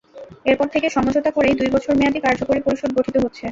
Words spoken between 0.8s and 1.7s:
সমঝোতা করেই দুই